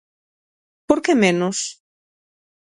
¿Por 0.87 0.99
que 1.05 1.13
menos? 1.23 1.57